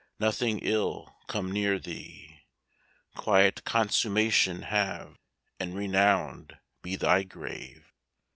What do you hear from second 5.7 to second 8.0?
renowned be thy grave!"